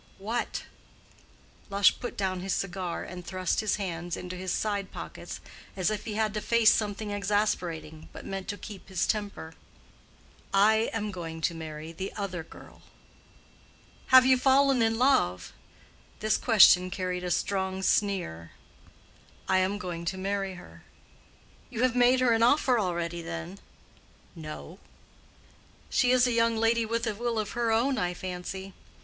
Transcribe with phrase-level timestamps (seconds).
[0.17, 0.63] "What?"
[1.69, 5.39] Lush put down his cigar and thrust his hands into his side pockets,
[5.77, 9.53] as if he had to face something exasperating, but meant to keep his temper.
[10.55, 12.81] "I am going to marry the other girl."
[14.07, 15.53] "Have you fallen in love?"
[16.19, 18.53] This question carried a strong sneer.
[19.47, 20.83] "I am going to marry her."
[21.69, 23.59] "You have made her an offer already, then?"
[24.35, 24.79] "No."
[25.91, 28.73] "She is a young lady with a will of her own, I fancy.